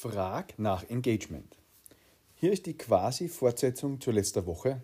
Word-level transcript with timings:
Frag 0.00 0.56
nach 0.60 0.88
Engagement. 0.88 1.56
Hier 2.36 2.52
ist 2.52 2.66
die 2.66 2.78
quasi 2.78 3.26
Fortsetzung 3.26 4.00
zur 4.00 4.12
letzter 4.12 4.46
Woche 4.46 4.80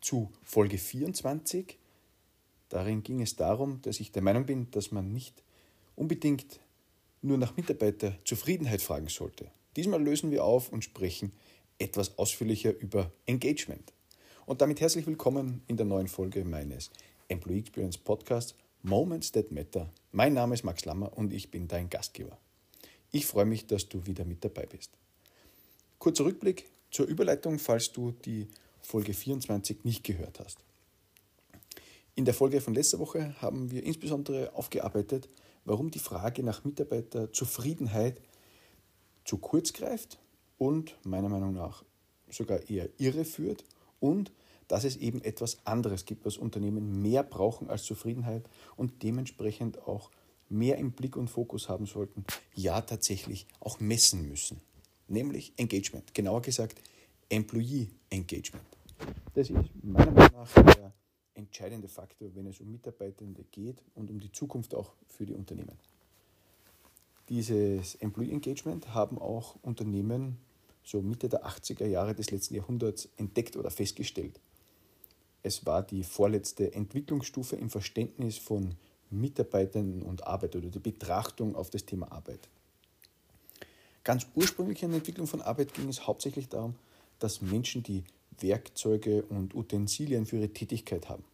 zu 0.00 0.30
Folge 0.44 0.78
24. 0.78 1.76
Darin 2.68 3.02
ging 3.02 3.20
es 3.20 3.34
darum, 3.34 3.82
dass 3.82 3.98
ich 3.98 4.12
der 4.12 4.22
Meinung 4.22 4.46
bin, 4.46 4.70
dass 4.70 4.92
man 4.92 5.10
nicht 5.10 5.42
unbedingt 5.96 6.60
nur 7.20 7.36
nach 7.36 7.56
Mitarbeiterzufriedenheit 7.56 8.80
fragen 8.80 9.08
sollte. 9.08 9.50
Diesmal 9.74 10.00
lösen 10.00 10.30
wir 10.30 10.44
auf 10.44 10.70
und 10.70 10.84
sprechen 10.84 11.32
etwas 11.80 12.16
ausführlicher 12.16 12.78
über 12.78 13.10
Engagement. 13.26 13.92
Und 14.46 14.60
damit 14.60 14.80
herzlich 14.80 15.08
willkommen 15.08 15.62
in 15.66 15.76
der 15.76 15.86
neuen 15.86 16.06
Folge 16.06 16.44
meines 16.44 16.92
Employee 17.26 17.58
Experience 17.58 17.98
Podcasts 17.98 18.54
Moments 18.84 19.32
That 19.32 19.50
Matter. 19.50 19.90
Mein 20.12 20.32
Name 20.32 20.54
ist 20.54 20.62
Max 20.62 20.84
Lammer 20.84 21.12
und 21.18 21.32
ich 21.32 21.50
bin 21.50 21.66
dein 21.66 21.90
Gastgeber. 21.90 22.38
Ich 23.14 23.26
freue 23.26 23.44
mich, 23.44 23.64
dass 23.68 23.88
du 23.88 24.04
wieder 24.06 24.24
mit 24.24 24.44
dabei 24.44 24.66
bist. 24.66 24.90
Kurzer 26.00 26.24
Rückblick 26.24 26.68
zur 26.90 27.06
Überleitung, 27.06 27.60
falls 27.60 27.92
du 27.92 28.10
die 28.10 28.48
Folge 28.80 29.14
24 29.14 29.84
nicht 29.84 30.02
gehört 30.02 30.40
hast. 30.40 30.58
In 32.16 32.24
der 32.24 32.34
Folge 32.34 32.60
von 32.60 32.74
letzter 32.74 32.98
Woche 32.98 33.40
haben 33.40 33.70
wir 33.70 33.84
insbesondere 33.84 34.52
aufgearbeitet, 34.56 35.28
warum 35.64 35.92
die 35.92 36.00
Frage 36.00 36.42
nach 36.42 36.64
Mitarbeiterzufriedenheit 36.64 38.20
zu 39.24 39.38
kurz 39.38 39.72
greift 39.72 40.18
und 40.58 40.98
meiner 41.04 41.28
Meinung 41.28 41.54
nach 41.54 41.84
sogar 42.28 42.68
eher 42.68 42.88
irreführt 42.98 43.64
und 44.00 44.32
dass 44.66 44.82
es 44.82 44.96
eben 44.96 45.22
etwas 45.22 45.64
anderes 45.64 46.04
gibt, 46.04 46.26
was 46.26 46.36
Unternehmen 46.36 47.00
mehr 47.00 47.22
brauchen 47.22 47.70
als 47.70 47.84
Zufriedenheit 47.84 48.50
und 48.74 49.04
dementsprechend 49.04 49.86
auch 49.86 50.10
mehr 50.48 50.78
im 50.78 50.92
Blick 50.92 51.16
und 51.16 51.28
Fokus 51.28 51.68
haben 51.68 51.86
sollten, 51.86 52.24
ja 52.54 52.80
tatsächlich 52.80 53.46
auch 53.60 53.80
messen 53.80 54.28
müssen. 54.28 54.60
Nämlich 55.08 55.52
Engagement, 55.56 56.14
genauer 56.14 56.42
gesagt 56.42 56.80
Employee 57.28 57.88
Engagement. 58.10 58.64
Das 59.34 59.50
ist 59.50 59.58
meiner 59.82 60.10
Meinung 60.12 60.32
nach 60.32 60.52
der 60.54 60.92
entscheidende 61.34 61.88
Faktor, 61.88 62.34
wenn 62.34 62.46
es 62.46 62.60
um 62.60 62.70
Mitarbeitende 62.70 63.44
geht 63.50 63.82
und 63.94 64.10
um 64.10 64.20
die 64.20 64.32
Zukunft 64.32 64.74
auch 64.74 64.94
für 65.08 65.26
die 65.26 65.34
Unternehmen. 65.34 65.76
Dieses 67.28 67.94
Employee 67.96 68.32
Engagement 68.32 68.94
haben 68.94 69.18
auch 69.18 69.56
Unternehmen 69.62 70.38
so 70.82 71.00
Mitte 71.00 71.28
der 71.28 71.46
80er 71.46 71.86
Jahre 71.86 72.14
des 72.14 72.30
letzten 72.30 72.54
Jahrhunderts 72.54 73.08
entdeckt 73.16 73.56
oder 73.56 73.70
festgestellt. 73.70 74.40
Es 75.42 75.66
war 75.66 75.82
die 75.82 76.04
vorletzte 76.04 76.72
Entwicklungsstufe 76.74 77.56
im 77.56 77.70
Verständnis 77.70 78.38
von 78.38 78.74
Mitarbeitenden 79.20 80.02
und 80.02 80.26
Arbeit 80.26 80.56
oder 80.56 80.68
die 80.68 80.78
Betrachtung 80.78 81.54
auf 81.54 81.70
das 81.70 81.84
Thema 81.84 82.10
Arbeit. 82.12 82.48
Ganz 84.02 84.26
ursprünglich 84.34 84.82
in 84.82 84.90
der 84.90 84.98
Entwicklung 84.98 85.26
von 85.26 85.40
Arbeit 85.40 85.72
ging 85.72 85.88
es 85.88 86.06
hauptsächlich 86.06 86.48
darum, 86.48 86.74
dass 87.18 87.40
Menschen 87.40 87.82
die 87.82 88.04
Werkzeuge 88.40 89.22
und 89.22 89.54
Utensilien 89.54 90.26
für 90.26 90.36
ihre 90.36 90.48
Tätigkeit 90.48 91.08
haben. 91.08 91.24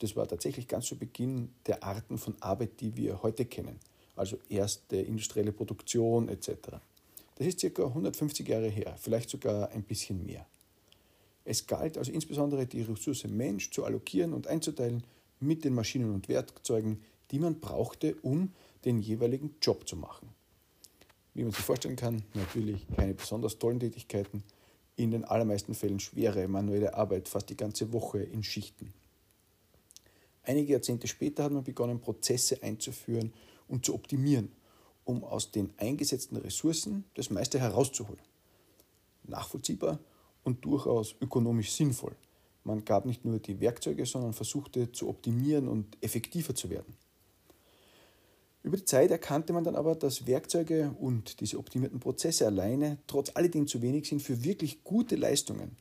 Das 0.00 0.16
war 0.16 0.26
tatsächlich 0.26 0.68
ganz 0.68 0.86
zu 0.86 0.96
Beginn 0.96 1.50
der 1.66 1.82
Arten 1.82 2.18
von 2.18 2.34
Arbeit, 2.40 2.80
die 2.80 2.96
wir 2.96 3.22
heute 3.22 3.44
kennen, 3.44 3.78
also 4.16 4.38
erste 4.48 4.96
industrielle 4.96 5.52
Produktion 5.52 6.28
etc. 6.28 6.50
Das 7.36 7.46
ist 7.46 7.60
ca. 7.60 7.84
150 7.84 8.48
Jahre 8.48 8.68
her, 8.68 8.96
vielleicht 8.98 9.30
sogar 9.30 9.70
ein 9.70 9.82
bisschen 9.82 10.24
mehr. 10.24 10.46
Es 11.44 11.66
galt 11.66 11.96
also 11.96 12.12
insbesondere 12.12 12.66
die 12.66 12.82
Ressource 12.82 13.24
Mensch 13.24 13.70
zu 13.70 13.84
allokieren 13.84 14.34
und 14.34 14.46
einzuteilen 14.46 15.02
mit 15.40 15.64
den 15.64 15.74
Maschinen 15.74 16.12
und 16.12 16.28
Werkzeugen, 16.28 17.00
die 17.30 17.38
man 17.38 17.60
brauchte, 17.60 18.16
um 18.22 18.52
den 18.84 19.00
jeweiligen 19.00 19.54
Job 19.60 19.88
zu 19.88 19.96
machen. 19.96 20.28
Wie 21.34 21.42
man 21.42 21.52
sich 21.52 21.64
vorstellen 21.64 21.96
kann, 21.96 22.22
natürlich 22.34 22.86
keine 22.96 23.14
besonders 23.14 23.58
tollen 23.58 23.80
Tätigkeiten, 23.80 24.42
in 24.96 25.12
den 25.12 25.24
allermeisten 25.24 25.74
Fällen 25.74 26.00
schwere 26.00 26.48
manuelle 26.48 26.94
Arbeit, 26.94 27.28
fast 27.28 27.48
die 27.50 27.56
ganze 27.56 27.92
Woche 27.92 28.18
in 28.18 28.42
Schichten. 28.42 28.92
Einige 30.42 30.72
Jahrzehnte 30.72 31.06
später 31.06 31.44
hat 31.44 31.52
man 31.52 31.62
begonnen, 31.62 32.00
Prozesse 32.00 32.62
einzuführen 32.62 33.32
und 33.68 33.84
zu 33.84 33.94
optimieren, 33.94 34.50
um 35.04 35.22
aus 35.22 35.52
den 35.52 35.70
eingesetzten 35.76 36.36
Ressourcen 36.38 37.04
das 37.14 37.30
meiste 37.30 37.60
herauszuholen. 37.60 38.22
Nachvollziehbar 39.24 40.00
und 40.42 40.64
durchaus 40.64 41.14
ökonomisch 41.20 41.70
sinnvoll. 41.72 42.16
Man 42.64 42.84
gab 42.84 43.06
nicht 43.06 43.24
nur 43.24 43.38
die 43.38 43.60
Werkzeuge, 43.60 44.04
sondern 44.06 44.32
versuchte 44.32 44.90
zu 44.90 45.08
optimieren 45.08 45.68
und 45.68 45.96
effektiver 46.02 46.54
zu 46.54 46.70
werden. 46.70 46.96
Über 48.68 48.76
die 48.76 48.84
Zeit 48.84 49.10
erkannte 49.10 49.54
man 49.54 49.64
dann 49.64 49.76
aber, 49.76 49.94
dass 49.94 50.26
Werkzeuge 50.26 50.94
und 51.00 51.40
diese 51.40 51.56
optimierten 51.56 52.00
Prozesse 52.00 52.44
alleine 52.44 52.98
trotz 53.06 53.34
alledem 53.34 53.66
zu 53.66 53.80
wenig 53.80 54.06
sind 54.06 54.20
für 54.20 54.44
wirklich 54.44 54.84
gute 54.84 55.16
Leistungen. 55.16 55.78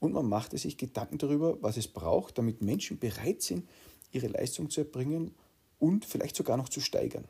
Und 0.00 0.14
man 0.14 0.26
machte 0.26 0.56
sich 0.56 0.78
Gedanken 0.78 1.18
darüber, 1.18 1.60
was 1.60 1.76
es 1.76 1.86
braucht, 1.86 2.38
damit 2.38 2.62
Menschen 2.62 2.98
bereit 2.98 3.42
sind, 3.42 3.68
ihre 4.10 4.28
Leistung 4.28 4.70
zu 4.70 4.80
erbringen 4.80 5.34
und 5.78 6.06
vielleicht 6.06 6.34
sogar 6.34 6.56
noch 6.56 6.70
zu 6.70 6.80
steigern. 6.80 7.26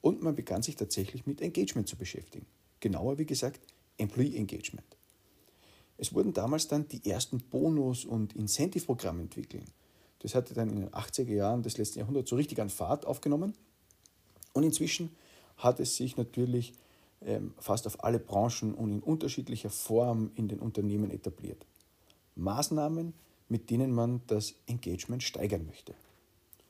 Und 0.00 0.20
man 0.20 0.34
begann 0.34 0.62
sich 0.62 0.74
tatsächlich 0.74 1.24
mit 1.26 1.40
Engagement 1.40 1.86
zu 1.86 1.94
beschäftigen. 1.94 2.46
Genauer 2.80 3.18
wie 3.18 3.26
gesagt, 3.26 3.60
Employee 3.98 4.36
Engagement. 4.36 4.96
Es 5.96 6.12
wurden 6.12 6.32
damals 6.32 6.66
dann 6.66 6.88
die 6.88 7.08
ersten 7.08 7.38
Bonus- 7.38 8.04
und 8.04 8.34
Incentive-Programme 8.34 9.22
entwickelt. 9.22 9.62
Das 10.20 10.34
hatte 10.34 10.54
dann 10.54 10.70
in 10.70 10.76
den 10.76 10.90
80er 10.90 11.32
Jahren 11.32 11.62
des 11.62 11.78
letzten 11.78 11.98
Jahrhunderts 11.98 12.30
so 12.30 12.36
richtig 12.36 12.60
an 12.60 12.70
Fahrt 12.70 13.06
aufgenommen. 13.06 13.54
Und 14.52 14.62
inzwischen 14.62 15.16
hat 15.56 15.80
es 15.80 15.96
sich 15.96 16.16
natürlich 16.16 16.74
ähm, 17.22 17.54
fast 17.58 17.86
auf 17.86 18.04
alle 18.04 18.18
Branchen 18.18 18.74
und 18.74 18.92
in 18.92 19.00
unterschiedlicher 19.00 19.70
Form 19.70 20.30
in 20.34 20.48
den 20.48 20.60
Unternehmen 20.60 21.10
etabliert. 21.10 21.66
Maßnahmen, 22.36 23.14
mit 23.48 23.70
denen 23.70 23.92
man 23.92 24.20
das 24.26 24.54
Engagement 24.66 25.22
steigern 25.22 25.66
möchte. 25.66 25.94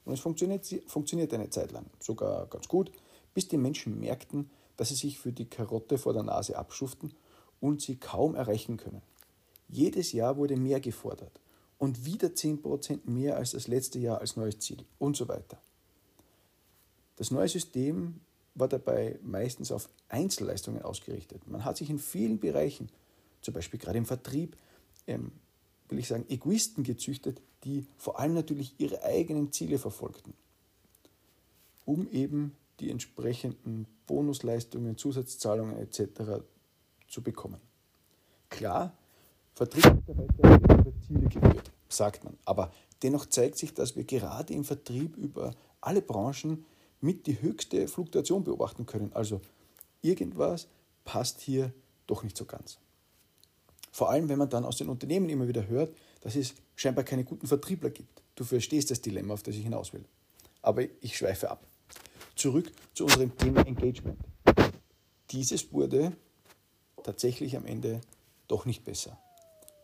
Und 0.05 0.15
es 0.15 0.21
funktioniert, 0.21 0.67
funktioniert 0.87 1.33
eine 1.35 1.51
Zeit 1.51 1.73
lang, 1.73 1.87
sogar 1.99 2.47
ganz 2.47 2.69
gut, 2.69 2.91
bis 3.35 3.49
die 3.49 3.59
Menschen 3.59 4.01
merkten, 4.01 4.51
dass 4.77 4.89
sie 4.89 4.95
sich 4.95 5.19
für 5.19 5.33
die 5.33 5.45
Karotte 5.45 5.99
vor 5.99 6.13
der 6.13 6.23
Nase 6.23 6.57
abschuften 6.57 7.13
und 7.61 7.83
sie 7.83 7.97
kaum 7.97 8.35
erreichen 8.35 8.77
können. 8.77 9.03
Jedes 9.69 10.13
Jahr 10.13 10.37
wurde 10.37 10.57
mehr 10.57 10.81
gefordert 10.81 11.41
und 11.81 12.05
wieder 12.05 12.29
10% 12.29 13.01
mehr 13.11 13.39
als 13.39 13.53
das 13.53 13.67
letzte 13.67 13.99
Jahr 13.99 14.21
als 14.21 14.37
neues 14.37 14.59
Ziel 14.59 14.85
und 14.99 15.17
so 15.17 15.29
weiter. 15.29 15.59
Das 17.17 17.31
neue 17.31 17.49
System 17.49 18.21
war 18.55 18.69
dabei 18.69 19.19
meistens 19.23 19.73
auf 19.73 19.89
Einzelleistungen 20.11 20.83
ausgerichtet. 20.83 21.49
Man 21.49 21.65
hat 21.65 21.79
sich 21.79 21.89
in 21.89 21.99
vielen 21.99 22.39
Bereichen, 22.39 22.91
zum 23.41 23.55
Beispiel 23.55 23.81
gerade 23.81 23.97
im 23.97 24.05
Vertrieb, 24.05 24.59
ähm, 25.07 25.33
will 25.89 25.99
ich 25.99 26.07
sagen, 26.07 26.27
Egoisten 26.29 26.85
gezüchtet, 26.85 27.41
die 27.65 27.87
vor 27.97 28.21
allem 28.21 28.35
natürlich 28.35 28.75
ihre 28.77 29.03
eigenen 29.03 29.51
Ziele 29.51 29.79
verfolgten, 29.79 30.35
um 31.87 32.07
eben 32.11 32.55
die 32.81 32.91
entsprechenden 32.91 33.87
Bonusleistungen, 34.07 34.99
Zusatzzahlungen 34.99 35.79
etc. 35.79 36.43
zu 37.09 37.23
bekommen. 37.23 37.61
Klar, 38.51 38.99
Vertriebsmitarbeiter 39.61 40.43
werden 40.43 40.81
über 40.81 40.93
Ziele 41.07 41.29
geführt, 41.29 41.71
sagt 41.91 42.25
man. 42.25 42.39
Aber 42.47 42.73
dennoch 43.03 43.27
zeigt 43.27 43.59
sich, 43.59 43.75
dass 43.75 43.95
wir 43.95 44.05
gerade 44.05 44.55
im 44.55 44.65
Vertrieb 44.65 45.19
über 45.19 45.55
alle 45.83 46.01
Branchen 46.01 46.65
mit 47.03 47.27
die 47.27 47.43
höchste 47.43 47.87
Fluktuation 47.87 48.43
beobachten 48.43 48.87
können. 48.87 49.13
Also 49.13 49.43
irgendwas 50.01 50.67
passt 51.05 51.43
hier 51.43 51.75
doch 52.07 52.23
nicht 52.23 52.39
so 52.39 52.47
ganz. 52.47 52.79
Vor 53.93 54.09
allem, 54.09 54.31
wenn 54.31 54.39
man 54.39 54.49
dann 54.49 54.65
aus 54.65 54.79
den 54.79 54.89
Unternehmen 54.89 55.29
immer 55.29 55.47
wieder 55.47 55.67
hört, 55.67 55.95
dass 56.23 56.37
es 56.37 56.55
scheinbar 56.75 57.05
keine 57.05 57.25
guten 57.25 57.47
Vertriebler 57.47 57.91
gibt. 57.91 58.23
Du 58.37 58.45
verstehst 58.45 58.91
das 58.91 59.03
Dilemma, 59.03 59.35
auf 59.35 59.43
das 59.43 59.57
ich 59.57 59.65
hinaus 59.65 59.93
will. 59.93 60.07
Aber 60.63 60.85
ich 61.03 61.19
schweife 61.19 61.51
ab. 61.51 61.67
Zurück 62.35 62.73
zu 62.95 63.05
unserem 63.05 63.37
Thema 63.37 63.67
Engagement. 63.67 64.19
Dieses 65.31 65.71
wurde 65.71 66.13
tatsächlich 67.03 67.59
am 67.59 67.67
Ende 67.67 68.01
doch 68.49 68.65
nicht 68.65 68.85
besser. 68.85 69.19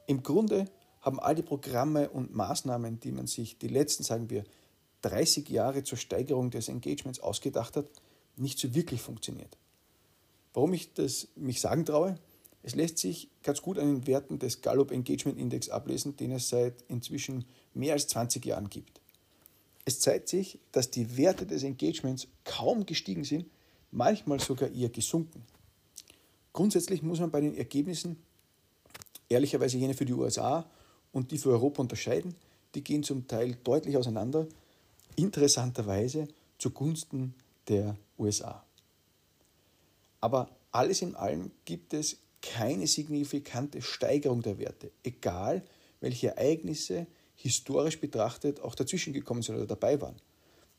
Im 0.06 0.23
Grunde 0.23 0.67
haben 1.00 1.20
all 1.20 1.35
die 1.35 1.43
Programme 1.43 2.11
und 2.11 2.35
Maßnahmen, 2.35 3.00
die 3.00 3.12
man 3.12 3.26
sich 3.26 3.58
die 3.58 3.69
letzten, 3.69 4.03
sagen 4.03 4.31
wir, 4.31 4.44
30 5.03 5.49
Jahre 5.49 5.85
zur 5.85 5.99
Steigerung 5.99 6.50
des 6.50 6.69
Engagements 6.69 7.20
ausgedacht 7.20 7.76
hat, 7.76 7.87
nicht 8.37 8.58
so 8.58 8.75
wirklich 8.75 9.03
funktioniert. 9.03 9.56
Warum 10.53 10.73
ich 10.73 10.93
das 10.94 11.29
mich 11.37 11.61
sagen 11.61 11.85
traue? 11.85 12.19
Es 12.62 12.75
lässt 12.75 12.99
sich 12.99 13.31
ganz 13.43 13.62
gut 13.62 13.79
an 13.79 13.87
den 13.87 14.06
Werten 14.06 14.38
des 14.38 14.61
Gallup 14.61 14.91
Engagement 14.91 15.38
Index 15.38 15.69
ablesen, 15.69 16.17
den 16.17 16.32
es 16.32 16.49
seit 16.49 16.82
inzwischen 16.88 17.44
mehr 17.75 17.93
als 17.93 18.09
20 18.09 18.44
Jahren 18.44 18.69
gibt. 18.69 19.00
Es 19.85 20.00
zeigt 20.00 20.29
sich, 20.29 20.59
dass 20.73 20.91
die 20.91 21.17
Werte 21.17 21.47
des 21.47 21.62
Engagements 21.62 22.26
kaum 22.43 22.85
gestiegen 22.85 23.23
sind, 23.23 23.47
manchmal 23.93 24.41
sogar 24.41 24.70
eher 24.70 24.88
gesunken. 24.88 25.44
Grundsätzlich 26.52 27.02
muss 27.02 27.20
man 27.20 27.31
bei 27.31 27.41
den 27.41 27.55
Ergebnissen 27.55 28.17
ehrlicherweise 29.28 29.78
jene 29.78 29.94
für 29.94 30.05
die 30.05 30.12
USA 30.12 30.64
und 31.12 31.31
die 31.31 31.38
für 31.38 31.50
Europa 31.50 31.82
unterscheiden. 31.82 32.34
Die 32.75 32.84
gehen 32.84 33.02
zum 33.02 33.26
Teil 33.26 33.56
deutlich 33.64 33.96
auseinander, 33.96 34.46
interessanterweise 35.17 36.28
zugunsten 36.58 37.34
der 37.69 37.96
USA. 38.19 38.64
Aber 40.20 40.50
alles 40.73 41.02
in 41.02 41.14
allem 41.14 41.50
gibt 41.64 41.94
es 41.94 42.19
keine 42.43 42.87
signifikante 42.87 43.82
Steigerung 43.82 44.43
der 44.43 44.58
Werte, 44.58 44.90
egal 45.02 45.62
welche 46.00 46.37
Ereignisse 46.37 47.06
historisch 47.34 48.00
betrachtet 48.00 48.61
auch 48.61 48.75
dazwischen 48.75 49.12
gekommen 49.12 49.43
sind 49.43 49.56
oder 49.56 49.67
dabei 49.67 50.00
waren. 50.00 50.17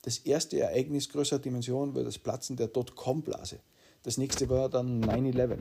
Das 0.02 0.20
erste 0.20 0.60
Ereignis 0.60 1.10
größerer 1.10 1.40
Dimension 1.40 1.94
war 1.96 2.04
das 2.04 2.18
Platzen 2.18 2.56
der 2.56 2.68
Dotcom-Blase. 2.68 3.60
Das 4.04 4.18
nächste 4.18 4.48
war 4.50 4.70
dann 4.70 5.04
9-11. 5.04 5.60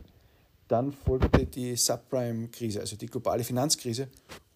Dann 0.68 0.92
folgte 0.92 1.46
die 1.46 1.76
Subprime-Krise, 1.76 2.80
also 2.80 2.96
die 2.96 3.06
globale 3.06 3.44
Finanzkrise. 3.44 4.08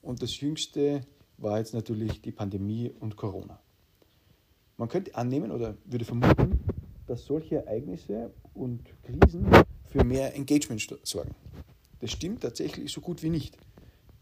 Und 0.03 0.23
das 0.23 0.41
jüngste 0.41 1.03
war 1.39 1.59
jetzt 1.59 1.75
natürlich 1.75 2.21
die 2.21 2.33
Pandemie 2.33 2.93
und 3.01 3.17
Corona. 3.17 3.61
Man 4.77 4.89
könnte 4.89 5.15
annehmen 5.15 5.51
oder 5.53 5.77
würde 5.85 6.05
vermuten, 6.05 6.59
dass 7.07 7.25
solche 7.27 7.57
Ereignisse 7.57 8.31
und 8.55 8.81
Krisen 9.03 9.47
für 9.85 10.05
mehr 10.05 10.35
Engagement 10.35 10.81
sorgen. 11.03 11.35
Das 12.01 12.13
stimmt 12.13 12.43
tatsächlich 12.43 12.91
so 12.91 13.01
gut 13.01 13.23
wie 13.23 13.31
nicht. 13.31 13.57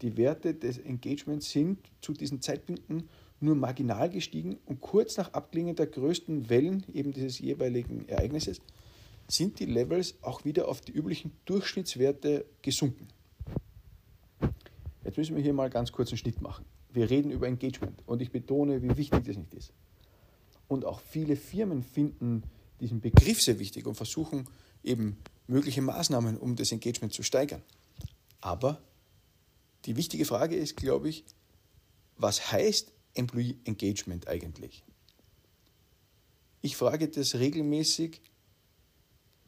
Die 0.01 0.17
Werte 0.17 0.53
des 0.53 0.77
Engagements 0.77 1.49
sind 1.51 1.79
zu 2.01 2.13
diesen 2.13 2.41
Zeitpunkten 2.41 3.09
nur 3.41 3.55
marginal 3.55 4.09
gestiegen 4.09 4.57
und 4.65 4.81
kurz 4.81 5.17
nach 5.17 5.33
Abklingen 5.33 5.75
der 5.75 5.87
größten 5.87 6.49
Wellen 6.49 6.85
eben 6.93 7.13
dieses 7.13 7.39
jeweiligen 7.39 8.07
Ereignisses 8.07 8.61
sind 9.29 9.59
die 9.59 9.65
Levels 9.65 10.15
auch 10.21 10.43
wieder 10.43 10.67
auf 10.67 10.81
die 10.81 10.91
üblichen 10.91 11.31
Durchschnittswerte 11.45 12.45
gesunken. 12.61 13.07
Jetzt 15.03 15.17
müssen 15.17 15.35
wir 15.35 15.43
hier 15.43 15.53
mal 15.53 15.69
ganz 15.69 15.91
kurz 15.91 16.09
einen 16.09 16.17
Schnitt 16.17 16.41
machen. 16.41 16.65
Wir 16.91 17.09
reden 17.09 17.31
über 17.31 17.47
Engagement 17.47 18.01
und 18.07 18.21
ich 18.21 18.31
betone, 18.31 18.81
wie 18.81 18.97
wichtig 18.97 19.23
das 19.25 19.37
nicht 19.37 19.53
ist. 19.53 19.71
Und 20.67 20.85
auch 20.85 20.99
viele 20.99 21.35
Firmen 21.35 21.83
finden 21.83 22.43
diesen 22.79 23.01
Begriff 23.01 23.41
sehr 23.41 23.59
wichtig 23.59 23.85
und 23.85 23.95
versuchen 23.95 24.47
eben 24.83 25.17
mögliche 25.47 25.81
Maßnahmen, 25.81 26.37
um 26.37 26.55
das 26.55 26.71
Engagement 26.71 27.13
zu 27.13 27.23
steigern. 27.23 27.61
Aber 28.41 28.81
die 29.85 29.95
wichtige 29.95 30.25
Frage 30.25 30.55
ist, 30.55 30.75
glaube 30.75 31.09
ich, 31.09 31.23
was 32.17 32.51
heißt 32.51 32.91
Employee 33.13 33.57
Engagement 33.65 34.27
eigentlich? 34.27 34.83
Ich 36.61 36.75
frage 36.75 37.07
das 37.07 37.35
regelmäßig 37.35 38.21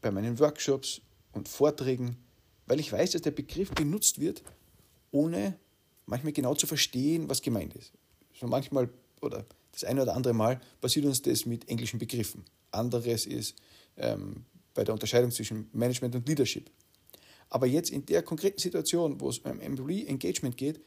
bei 0.02 0.12
meinen 0.12 0.40
Workshops 0.40 1.02
und 1.32 1.48
Vorträgen, 1.48 2.18
weil 2.66 2.80
ich 2.80 2.92
weiß, 2.92 3.12
dass 3.12 3.22
der 3.22 3.32
Begriff 3.32 3.72
benutzt 3.72 4.20
wird, 4.20 4.44
ohne 5.12 5.58
manchmal 6.06 6.34
genau 6.34 6.56
zu 6.56 6.68
verstehen, 6.68 7.30
was 7.30 7.42
gemeint 7.42 7.76
ist. 7.76 7.92
So 8.34 8.48
manchmal 8.48 8.90
oder 9.22 9.46
das 9.72 9.84
eine 9.84 10.02
oder 10.02 10.16
andere 10.16 10.34
Mal 10.34 10.60
passiert 10.82 11.06
uns 11.06 11.22
das 11.22 11.46
mit 11.46 11.70
englischen 11.70 12.00
Begriffen. 12.00 12.44
Anderes 12.72 13.26
ist 13.26 13.56
ähm, 13.98 14.46
bei 14.74 14.84
der 14.84 14.94
Unterscheidung 14.94 15.32
zwischen 15.32 15.70
Management 15.74 16.16
und 16.16 16.28
Leadership. 16.28 16.70
Aber 17.50 17.68
jetzt 17.68 17.90
in 17.90 18.06
der 18.06 18.24
konkreten 18.24 18.60
Situation, 18.60 19.20
wo 19.20 19.30
es 19.30 19.40
um 19.40 19.60
Employee 19.60 20.08
Engagement 20.08 20.58
geht, 20.58 20.80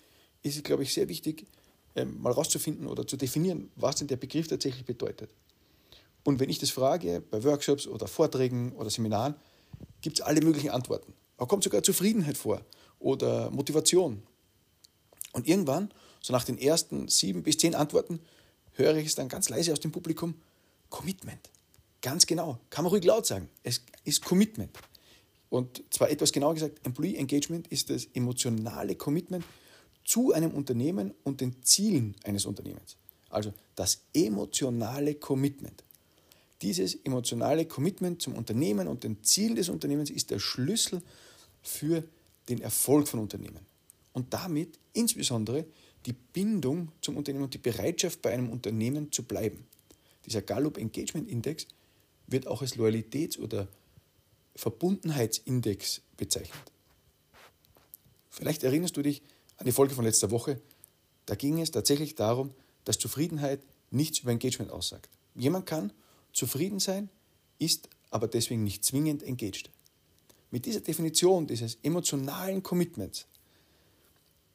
ist 0.43 0.57
es, 0.57 0.63
glaube 0.63 0.83
ich, 0.83 0.93
sehr 0.93 1.09
wichtig, 1.09 1.47
ähm, 1.95 2.21
mal 2.21 2.33
rauszufinden 2.33 2.87
oder 2.87 3.07
zu 3.07 3.17
definieren, 3.17 3.71
was 3.77 3.97
denn 3.97 4.09
der 4.09 4.17
Begriff 4.17 4.49
tatsächlich 4.49 4.85
bedeutet. 4.85 5.31
Und 6.25 6.41
wenn 6.41 6.51
ich 6.51 6.59
das 6.59 6.71
frage, 6.71 7.21
bei 7.21 7.45
Workshops 7.45 7.87
oder 7.87 8.07
Vorträgen 8.07 8.73
oder 8.73 8.91
Seminaren, 8.91 9.35
gibt 10.01 10.19
es 10.19 10.25
alle 10.25 10.41
möglichen 10.41 10.71
Antworten. 10.71 11.13
Da 11.37 11.45
kommt 11.45 11.65
sogar 11.65 11.83
Zufriedenheit 11.83 12.37
vor 12.37 12.63
oder 12.99 13.51
Motivation. 13.51 14.23
Und 15.33 15.47
irgendwann, 15.47 15.93
so 16.21 16.33
nach 16.33 16.45
den 16.45 16.59
ersten 16.59 17.09
sieben 17.09 17.43
bis 17.43 17.59
zehn 17.59 17.75
Antworten, 17.75 18.21
höre 18.73 18.97
ich 18.97 19.07
es 19.07 19.15
dann 19.15 19.29
ganz 19.29 19.49
leise 19.49 19.73
aus 19.73 19.81
dem 19.81 19.93
Publikum, 19.93 20.35
Commitment. 20.89 21.51
Ganz 22.01 22.27
genau, 22.27 22.59
kann 22.71 22.85
man 22.85 22.91
ruhig 22.91 23.05
laut 23.05 23.27
sagen. 23.27 23.49
Es 23.63 23.83
ist 24.05 24.25
Commitment. 24.25 24.71
Und 25.51 25.83
zwar 25.91 26.11
etwas 26.11 26.33
genauer 26.33 26.55
gesagt, 26.55 26.85
Employee 26.85 27.17
Engagement 27.17 27.69
ist 27.69 27.91
das 27.91 28.07
emotionale 28.15 28.95
Commitment 28.95 29.45
zu 30.05 30.33
einem 30.33 30.51
Unternehmen 30.53 31.15
und 31.23 31.41
den 31.41 31.63
Zielen 31.63 32.15
eines 32.25 32.47
Unternehmens. 32.47 32.97
Also 33.31 33.53
das 33.75 34.03
emotionale 34.13 35.15
Commitment. 35.15 35.83
Dieses 36.65 36.95
emotionale 37.05 37.67
Commitment 37.67 38.23
zum 38.23 38.35
Unternehmen 38.37 38.89
und 38.89 39.05
den 39.05 39.23
Zielen 39.23 39.55
des 39.55 39.69
Unternehmens 39.69 40.09
ist 40.09 40.31
der 40.31 40.39
Schlüssel 40.39 41.03
für 41.61 42.05
den 42.49 42.63
Erfolg 42.63 43.07
von 43.07 43.21
Unternehmen. 43.21 43.61
Und 44.15 44.33
damit 44.33 44.79
insbesondere 44.95 45.67
die 46.07 46.15
Bindung 46.15 46.91
zum 47.03 47.19
Unternehmen 47.19 47.45
und 47.45 47.53
die 47.53 47.59
Bereitschaft 47.59 48.23
bei 48.23 48.33
einem 48.33 48.49
Unternehmen 48.49 49.13
zu 49.13 49.25
bleiben. 49.25 49.67
Dieser 50.25 50.41
Gallup 50.41 50.79
Engagement 50.79 51.29
Index 51.29 51.67
wird 52.29 52.47
auch 52.47 52.63
als 52.63 52.77
Loyalitäts- 52.77 53.39
oder 53.39 53.69
Verbundenheitsindex 54.57 56.01
bezeichnet. 56.17 56.73
Vielleicht 58.31 58.65
erinnerst 58.65 58.97
du 58.97 59.03
dich 59.03 59.21
an 59.59 59.67
die 59.67 59.73
Folge 59.73 59.95
von 59.95 60.07
letzter 60.07 60.31
Woche. 60.31 60.63
Da 61.27 61.35
ging 61.35 61.61
es 61.61 61.73
tatsächlich 61.73 62.15
darum, 62.15 62.55
dass 62.87 62.99
Zufriedenheit 62.99 63.61
nichts 63.91 64.21
über 64.21 64.33
Engagement 64.33 64.71
aussagt. 64.71 65.11
Jemand 65.35 65.67
kann 65.67 65.93
zufrieden 66.35 66.81
sein, 66.81 67.09
ist 67.59 67.89
aber 68.11 68.29
deswegen 68.29 68.63
nicht 68.63 68.85
zwingend 68.85 69.23
engaged. 69.23 69.71
Mit 70.51 70.67
dieser 70.67 70.81
Definition 70.81 71.47
dieses 71.47 71.79
emotionalen 71.83 72.63
Commitments 72.63 73.27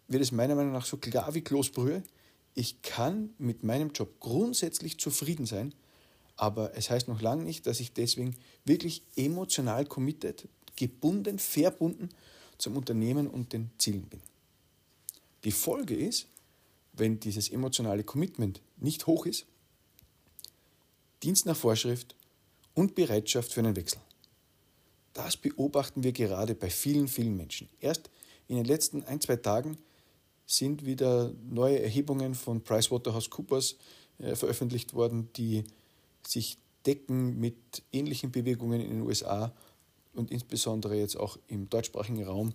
wird 0.08 0.22
es 0.22 0.32
meiner 0.32 0.56
Meinung 0.56 0.74
nach 0.74 0.86
so 0.86 0.98
klar 0.98 1.34
wie 1.34 1.42
Kloßbrühe. 1.42 2.04
Ich 2.54 2.82
kann 2.82 3.34
mit 3.38 3.64
meinem 3.64 3.92
Job 3.92 4.20
grundsätzlich 4.20 5.00
zufrieden 5.00 5.46
sein, 5.46 5.74
aber 6.36 6.76
es 6.78 6.90
heißt 6.90 7.08
noch 7.08 7.22
lange 7.22 7.44
nicht, 7.44 7.68
dass 7.68 7.80
ich 7.80 7.94
deswegen 7.94 8.36
wirklich 8.66 9.04
emotional 9.16 9.86
committed, 9.86 10.48
gebunden, 10.76 11.38
verbunden 11.38 12.10
zum 12.58 12.78
Unternehmen 12.78 13.28
und 13.28 13.54
den 13.54 13.72
Zielen 13.78 14.04
bin. 14.04 14.22
Die 15.44 15.52
Folge 15.52 15.96
ist, 15.96 16.28
wenn 16.94 17.20
dieses 17.20 17.50
emotionale 17.50 18.04
Commitment 18.04 18.62
nicht 18.78 19.08
hoch 19.08 19.26
ist, 19.26 19.46
Dienst 21.24 21.46
nach 21.46 21.56
Vorschrift 21.56 22.16
und 22.74 22.96
Bereitschaft 22.96 23.52
für 23.52 23.60
einen 23.60 23.76
Wechsel. 23.76 24.00
Das 25.14 25.36
beobachten 25.36 26.04
wir 26.04 26.14
gerade 26.14 26.56
bei 26.56 26.70
vielen, 26.70 27.08
vielen 27.08 27.36
Menschen. 27.36 27.68
Erst 27.80 28.10
in 28.48 28.56
den 28.56 28.66
letzten 28.66 29.04
ein, 29.04 29.20
zwei 29.20 29.36
Tagen 29.36 29.78
sind 30.46 30.86
wieder 30.86 31.34
neue 31.50 31.82
Erhebungen 31.82 32.36
von 32.36 32.62
PricewaterhouseCoopers 32.62 33.76
äh, 34.20 34.36
veröffentlicht 34.36 34.94
worden, 34.94 35.30
die 35.36 35.64
sich 36.26 36.58
decken 36.86 37.40
mit 37.40 37.56
ähnlichen 37.92 38.32
Bewegungen 38.32 38.82
in 38.82 38.90
den 38.90 39.02
USA 39.02 39.54
und 40.14 40.32
insbesondere 40.32 40.96
jetzt 40.96 41.18
auch 41.18 41.38
im 41.48 41.70
deutschsprachigen 41.70 42.24
Raum 42.24 42.54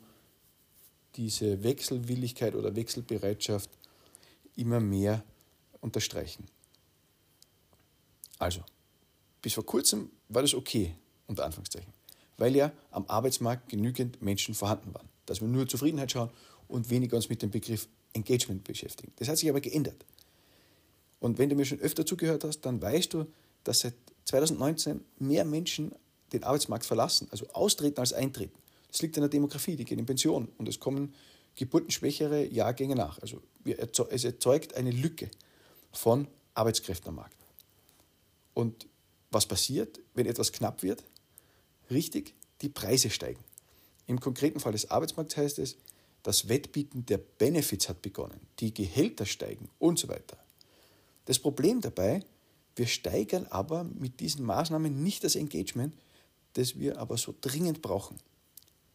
diese 1.16 1.62
Wechselwilligkeit 1.62 2.54
oder 2.54 2.74
Wechselbereitschaft 2.74 3.70
immer 4.56 4.80
mehr 4.80 5.22
unterstreichen. 5.80 6.44
Also, 8.38 8.60
bis 9.42 9.54
vor 9.54 9.64
kurzem 9.64 10.10
war 10.28 10.42
das 10.42 10.54
okay, 10.54 10.94
unter 11.26 11.44
Anführungszeichen, 11.44 11.92
weil 12.36 12.54
ja 12.56 12.72
am 12.90 13.04
Arbeitsmarkt 13.06 13.68
genügend 13.68 14.20
Menschen 14.22 14.54
vorhanden 14.54 14.94
waren, 14.94 15.08
dass 15.26 15.40
wir 15.40 15.48
nur 15.48 15.68
Zufriedenheit 15.68 16.12
schauen 16.12 16.30
und 16.68 16.90
weniger 16.90 17.16
uns 17.16 17.28
mit 17.28 17.42
dem 17.42 17.50
Begriff 17.50 17.88
Engagement 18.12 18.64
beschäftigen. 18.64 19.12
Das 19.16 19.28
hat 19.28 19.38
sich 19.38 19.48
aber 19.48 19.60
geändert. 19.60 20.04
Und 21.20 21.38
wenn 21.38 21.48
du 21.48 21.56
mir 21.56 21.64
schon 21.64 21.80
öfter 21.80 22.06
zugehört 22.06 22.44
hast, 22.44 22.60
dann 22.60 22.80
weißt 22.80 23.12
du, 23.14 23.26
dass 23.64 23.80
seit 23.80 23.94
2019 24.26 25.00
mehr 25.18 25.44
Menschen 25.44 25.92
den 26.32 26.44
Arbeitsmarkt 26.44 26.84
verlassen, 26.84 27.28
also 27.30 27.46
austreten 27.52 28.00
als 28.00 28.12
eintreten. 28.12 28.58
Das 28.88 29.02
liegt 29.02 29.16
an 29.16 29.22
der 29.22 29.30
Demografie, 29.30 29.76
die 29.76 29.84
gehen 29.84 29.98
in 29.98 30.06
Pension 30.06 30.48
und 30.58 30.68
es 30.68 30.78
kommen 30.80 31.14
geburtenschwächere 31.56 32.44
Jahrgänge 32.46 32.94
nach. 32.94 33.18
Also 33.20 33.40
es 34.10 34.24
erzeugt 34.24 34.74
eine 34.74 34.90
Lücke 34.90 35.30
von 35.92 36.28
Arbeitskräften 36.54 37.08
am 37.08 37.16
Markt. 37.16 37.43
Und 38.54 38.86
was 39.30 39.46
passiert, 39.46 40.00
wenn 40.14 40.26
etwas 40.26 40.52
knapp 40.52 40.82
wird? 40.82 41.04
Richtig, 41.90 42.34
die 42.62 42.68
Preise 42.68 43.10
steigen. 43.10 43.42
Im 44.06 44.20
konkreten 44.20 44.60
Fall 44.60 44.72
des 44.72 44.90
Arbeitsmarkts 44.90 45.36
heißt 45.36 45.58
es, 45.58 45.76
das 46.22 46.48
Wettbieten 46.48 47.04
der 47.04 47.18
Benefits 47.18 47.88
hat 47.88 48.00
begonnen, 48.00 48.40
die 48.60 48.72
Gehälter 48.72 49.26
steigen 49.26 49.68
und 49.78 49.98
so 49.98 50.08
weiter. 50.08 50.38
Das 51.26 51.38
Problem 51.38 51.80
dabei, 51.80 52.22
wir 52.76 52.86
steigern 52.86 53.46
aber 53.46 53.84
mit 53.84 54.20
diesen 54.20 54.44
Maßnahmen 54.44 55.02
nicht 55.02 55.24
das 55.24 55.36
Engagement, 55.36 55.94
das 56.54 56.78
wir 56.78 56.98
aber 56.98 57.18
so 57.18 57.34
dringend 57.40 57.82
brauchen, 57.82 58.18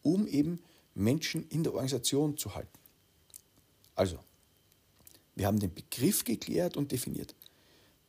um 0.02 0.26
eben 0.26 0.60
Menschen 0.94 1.48
in 1.48 1.62
der 1.62 1.72
Organisation 1.72 2.36
zu 2.36 2.54
halten. 2.54 2.78
Also, 3.94 4.18
wir 5.34 5.46
haben 5.46 5.60
den 5.60 5.72
Begriff 5.72 6.24
geklärt 6.24 6.76
und 6.76 6.92
definiert. 6.92 7.34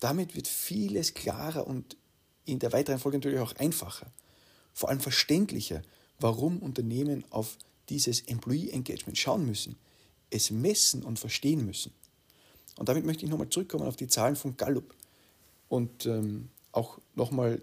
Damit 0.02 0.36
wird 0.36 0.48
vieles 0.48 1.14
klarer 1.14 1.68
und 1.68 1.96
in 2.44 2.58
der 2.58 2.74
weiteren 2.74 3.00
Folge 3.00 3.20
natürlich 3.20 3.40
auch 3.40 3.56
einfacher. 3.58 4.12
Vor 4.74 4.90
allem 4.90 5.00
verständlicher, 5.00 5.84
warum 6.20 6.58
Unternehmen 6.58 7.24
auf 7.30 7.58
dieses 7.88 8.22
Employee 8.22 8.72
Engagement 8.72 9.18
schauen 9.18 9.46
müssen, 9.46 9.78
es 10.32 10.50
messen 10.50 11.04
und 11.04 11.20
verstehen 11.20 11.66
müssen. 11.66 11.94
Und 12.78 12.90
damit 12.90 13.06
möchte 13.06 13.26
ich 13.26 13.30
nochmal 13.30 13.50
zurückkommen 13.50 13.88
auf 13.88 13.96
die 13.96 14.08
Zahlen 14.08 14.36
von 14.36 14.58
Gallup 14.58 14.96
und 15.70 16.08
ähm, 16.08 16.50
auch 16.72 16.98
nochmal 17.14 17.62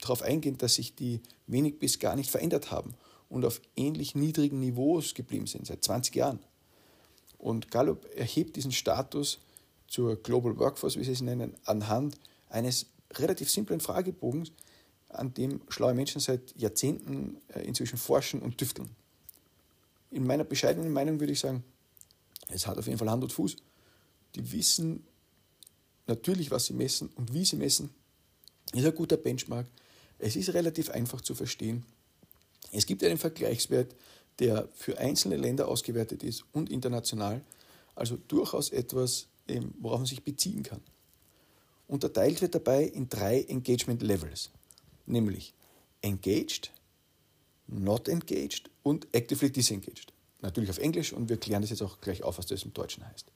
darauf 0.00 0.20
eingehen, 0.20 0.58
dass 0.58 0.74
sich 0.74 0.94
die 0.94 1.22
wenig 1.46 1.78
bis 1.78 2.00
gar 2.00 2.16
nicht 2.16 2.30
verändert 2.30 2.70
haben 2.70 2.94
und 3.30 3.46
auf 3.46 3.62
ähnlich 3.76 4.14
niedrigen 4.14 4.60
Niveaus 4.60 5.14
geblieben 5.14 5.46
sind, 5.46 5.66
seit 5.66 5.82
20 5.82 6.14
Jahren. 6.16 6.40
Und 7.38 7.70
Gallup 7.70 8.06
erhebt 8.14 8.56
diesen 8.56 8.72
Status 8.72 9.38
zur 9.88 10.16
Global 10.16 10.58
Workforce, 10.58 10.96
wie 10.96 11.04
sie 11.04 11.12
es 11.12 11.20
nennen, 11.20 11.54
anhand 11.64 12.18
eines 12.48 12.86
relativ 13.12 13.50
simplen 13.50 13.80
Fragebogens, 13.80 14.52
an 15.08 15.32
dem 15.34 15.60
schlaue 15.68 15.94
Menschen 15.94 16.20
seit 16.20 16.56
Jahrzehnten 16.56 17.36
äh, 17.48 17.60
inzwischen 17.62 17.98
forschen 17.98 18.42
und 18.42 18.58
tüfteln. 18.58 18.90
In 20.10 20.26
meiner 20.26 20.44
bescheidenen 20.44 20.92
Meinung 20.92 21.20
würde 21.20 21.32
ich 21.32 21.40
sagen, 21.40 21.64
es 22.48 22.66
hat 22.66 22.78
auf 22.78 22.86
jeden 22.86 22.98
Fall 22.98 23.10
Hand 23.10 23.22
und 23.22 23.32
Fuß. 23.32 23.56
Die 24.34 24.52
wissen 24.52 25.04
natürlich, 26.06 26.50
was 26.50 26.66
sie 26.66 26.74
messen 26.74 27.10
und 27.16 27.32
wie 27.32 27.44
sie 27.44 27.56
messen. 27.56 27.90
Ist 28.72 28.84
ein 28.84 28.94
guter 28.94 29.16
Benchmark. 29.16 29.66
Es 30.18 30.36
ist 30.36 30.52
relativ 30.54 30.90
einfach 30.90 31.20
zu 31.20 31.34
verstehen. 31.34 31.84
Es 32.72 32.86
gibt 32.86 33.04
einen 33.04 33.18
Vergleichswert, 33.18 33.94
der 34.38 34.68
für 34.74 34.98
einzelne 34.98 35.36
Länder 35.36 35.68
ausgewertet 35.68 36.22
ist 36.22 36.44
und 36.52 36.70
international. 36.70 37.42
Also 37.94 38.18
durchaus 38.28 38.70
etwas, 38.70 39.28
worauf 39.78 39.98
man 39.98 40.06
sich 40.06 40.22
beziehen 40.22 40.62
kann. 40.62 40.80
Unterteilt 41.86 42.40
wird 42.40 42.54
dabei 42.54 42.84
in 42.84 43.08
drei 43.08 43.42
Engagement 43.42 44.02
Levels, 44.02 44.50
nämlich 45.06 45.52
Engaged, 46.02 46.72
Not 47.66 48.08
Engaged 48.08 48.70
und 48.82 49.06
Actively 49.12 49.50
Disengaged. 49.50 50.12
Natürlich 50.40 50.70
auf 50.70 50.78
Englisch 50.78 51.12
und 51.12 51.28
wir 51.28 51.38
klären 51.38 51.62
das 51.62 51.70
jetzt 51.70 51.82
auch 51.82 52.00
gleich 52.00 52.22
auf, 52.22 52.38
was 52.38 52.46
das 52.46 52.62
im 52.62 52.72
Deutschen 52.72 53.06
heißt. 53.06 53.26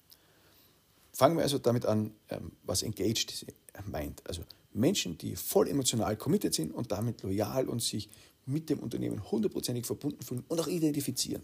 Fangen 1.12 1.36
wir 1.36 1.42
also 1.42 1.58
damit 1.58 1.86
an, 1.86 2.12
ähm, 2.28 2.52
was 2.64 2.82
Engaged 2.82 3.46
meint. 3.86 4.26
Also 4.26 4.42
Menschen, 4.72 5.18
die 5.18 5.34
voll 5.36 5.68
emotional 5.68 6.16
committed 6.16 6.54
sind 6.54 6.72
und 6.72 6.92
damit 6.92 7.22
loyal 7.22 7.68
und 7.68 7.82
sich 7.82 8.08
mit 8.46 8.70
dem 8.70 8.78
Unternehmen 8.80 9.30
hundertprozentig 9.30 9.84
verbunden 9.86 10.22
fühlen 10.22 10.44
und 10.48 10.60
auch 10.60 10.68
identifizieren. 10.68 11.42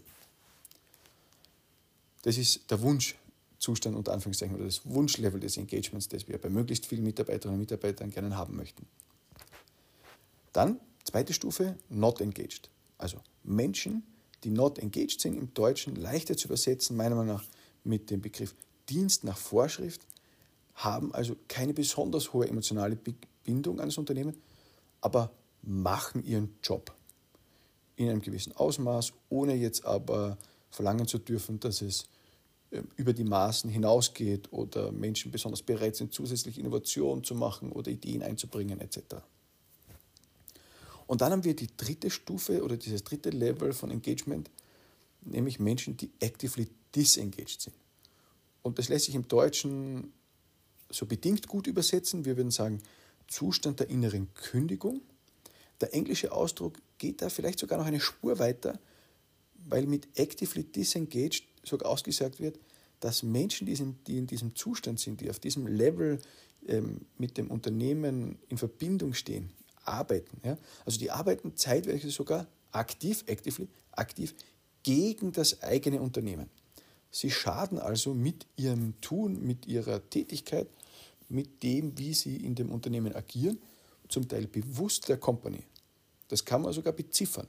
Das 2.23 2.37
ist 2.37 2.69
der 2.71 2.81
Wunschzustand 3.55 3.95
unter 3.95 4.13
Anführungszeichen 4.13 4.55
oder 4.55 4.65
das 4.65 4.85
Wunschlevel 4.85 5.39
des 5.39 5.57
Engagements, 5.57 6.07
das 6.07 6.27
wir 6.27 6.37
bei 6.37 6.49
möglichst 6.49 6.85
vielen 6.85 7.03
Mitarbeiterinnen 7.03 7.55
und 7.55 7.61
Mitarbeitern 7.61 8.09
gerne 8.09 8.35
haben 8.35 8.55
möchten. 8.55 8.85
Dann, 10.53 10.79
zweite 11.03 11.33
Stufe, 11.33 11.75
not 11.89 12.21
engaged. 12.21 12.69
Also 12.97 13.17
Menschen, 13.43 14.03
die 14.43 14.49
not 14.49 14.79
engaged 14.79 15.21
sind, 15.21 15.35
im 15.35 15.53
Deutschen 15.53 15.95
leichter 15.95 16.37
zu 16.37 16.47
übersetzen, 16.47 16.95
meiner 16.95 17.15
Meinung 17.15 17.35
nach 17.35 17.43
mit 17.83 18.09
dem 18.09 18.21
Begriff 18.21 18.55
Dienst 18.89 19.23
nach 19.23 19.37
Vorschrift, 19.37 20.01
haben 20.75 21.13
also 21.13 21.35
keine 21.47 21.73
besonders 21.73 22.33
hohe 22.33 22.47
emotionale 22.47 22.97
Bindung 23.43 23.79
an 23.79 23.87
das 23.87 23.97
Unternehmen, 23.97 24.35
aber 25.01 25.31
machen 25.61 26.23
ihren 26.23 26.55
Job 26.61 26.93
in 27.95 28.09
einem 28.09 28.21
gewissen 28.21 28.53
Ausmaß, 28.55 29.13
ohne 29.29 29.55
jetzt 29.55 29.85
aber 29.85 30.37
verlangen 30.69 31.07
zu 31.07 31.17
dürfen, 31.17 31.59
dass 31.59 31.81
es 31.81 32.05
über 32.95 33.13
die 33.13 33.23
Maßen 33.23 33.69
hinausgeht 33.69 34.51
oder 34.51 34.91
Menschen 34.91 35.31
besonders 35.31 35.61
bereit 35.61 35.95
sind, 35.95 36.13
zusätzlich 36.13 36.57
Innovationen 36.59 37.23
zu 37.23 37.35
machen 37.35 37.71
oder 37.71 37.91
Ideen 37.91 38.23
einzubringen 38.23 38.81
etc. 38.81 39.15
Und 41.07 41.21
dann 41.21 41.31
haben 41.31 41.43
wir 41.43 41.55
die 41.55 41.69
dritte 41.75 42.09
Stufe 42.09 42.63
oder 42.63 42.77
dieses 42.77 43.03
dritte 43.03 43.29
Level 43.29 43.73
von 43.73 43.91
Engagement, 43.91 44.49
nämlich 45.21 45.59
Menschen, 45.59 45.97
die 45.97 46.11
actively 46.19 46.67
disengaged 46.95 47.61
sind. 47.61 47.75
Und 48.63 48.79
das 48.79 48.89
lässt 48.89 49.05
sich 49.05 49.15
im 49.15 49.27
Deutschen 49.27 50.11
so 50.89 51.05
bedingt 51.05 51.47
gut 51.47 51.67
übersetzen. 51.67 52.25
Wir 52.25 52.37
würden 52.37 52.51
sagen, 52.51 52.81
Zustand 53.27 53.79
der 53.79 53.89
inneren 53.89 54.33
Kündigung. 54.33 55.01
Der 55.81 55.93
englische 55.93 56.31
Ausdruck 56.31 56.79
geht 56.97 57.21
da 57.21 57.29
vielleicht 57.29 57.59
sogar 57.59 57.77
noch 57.77 57.85
eine 57.85 57.99
Spur 57.99 58.39
weiter, 58.39 58.79
weil 59.67 59.85
mit 59.85 60.07
actively 60.17 60.63
disengaged 60.63 61.43
sogar 61.63 61.91
ausgesagt 61.91 62.39
wird, 62.39 62.59
dass 62.99 63.23
Menschen, 63.23 63.65
die 64.07 64.17
in 64.17 64.27
diesem 64.27 64.55
Zustand 64.55 64.99
sind, 64.99 65.21
die 65.21 65.29
auf 65.29 65.39
diesem 65.39 65.67
Level 65.67 66.19
ähm, 66.67 67.01
mit 67.17 67.37
dem 67.37 67.51
Unternehmen 67.51 68.37
in 68.49 68.57
Verbindung 68.57 69.13
stehen, 69.13 69.51
arbeiten. 69.83 70.57
Also 70.85 70.99
die 70.99 71.11
arbeiten 71.11 71.55
zeitweise 71.55 72.09
sogar 72.09 72.47
aktiv, 72.71 73.23
actively, 73.27 73.67
aktiv 73.91 74.33
gegen 74.83 75.31
das 75.31 75.61
eigene 75.61 76.01
Unternehmen. 76.01 76.49
Sie 77.11 77.31
schaden 77.31 77.79
also 77.79 78.13
mit 78.13 78.45
ihrem 78.57 78.99
Tun, 79.01 79.45
mit 79.45 79.67
ihrer 79.67 80.09
Tätigkeit 80.09 80.67
mit 81.29 81.63
dem, 81.63 81.97
wie 81.97 82.13
sie 82.13 82.37
in 82.37 82.55
dem 82.55 82.71
Unternehmen 82.71 83.15
agieren, 83.15 83.57
zum 84.09 84.27
Teil 84.27 84.47
bewusst 84.47 85.09
der 85.09 85.17
Company. 85.17 85.63
Das 86.27 86.45
kann 86.45 86.61
man 86.61 86.73
sogar 86.73 86.93
beziffern. 86.93 87.47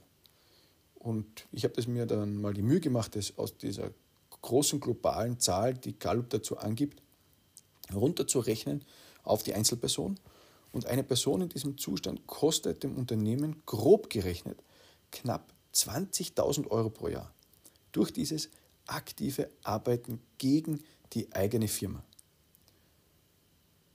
Und 0.95 1.47
ich 1.51 1.63
habe 1.63 1.75
das 1.75 1.87
mir 1.87 2.05
dann 2.05 2.41
mal 2.41 2.53
die 2.53 2.61
Mühe 2.61 2.79
gemacht, 2.79 3.15
das 3.15 3.37
aus 3.37 3.57
dieser 3.57 3.91
großen 4.41 4.79
globalen 4.79 5.39
Zahl, 5.39 5.73
die 5.73 5.97
Gallup 5.97 6.29
dazu 6.29 6.57
angibt, 6.57 7.01
runterzurechnen 7.93 8.83
auf 9.23 9.43
die 9.43 9.53
Einzelperson. 9.53 10.19
Und 10.71 10.85
eine 10.85 11.03
Person 11.03 11.41
in 11.41 11.49
diesem 11.49 11.77
Zustand 11.77 12.27
kostet 12.27 12.83
dem 12.83 12.95
Unternehmen 12.97 13.63
grob 13.65 14.09
gerechnet 14.09 14.61
knapp 15.11 15.53
20.000 15.73 16.67
Euro 16.67 16.89
pro 16.89 17.07
Jahr 17.07 17.33
durch 17.91 18.11
dieses 18.11 18.49
aktive 18.85 19.49
Arbeiten 19.63 20.21
gegen 20.37 20.83
die 21.13 21.31
eigene 21.33 21.67
Firma. 21.67 22.03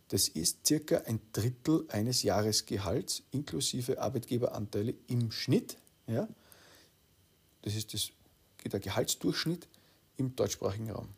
Das 0.09 0.29
ist 0.29 0.67
circa 0.67 0.99
ein 1.07 1.21
Drittel 1.33 1.87
eines 1.89 2.23
Jahresgehalts 2.23 3.23
inklusive 3.31 4.01
Arbeitgeberanteile 4.01 4.95
im 5.07 5.31
Schnitt. 5.31 5.79
Ja? 6.07 6.29
Das 7.63 7.75
ist 7.75 7.95
das, 7.95 8.11
der 8.71 8.81
Gehaltsdurchschnitt 8.81 9.69
im 10.23 10.37
deutschsprachigen 10.37 10.91
Raum. 10.91 11.09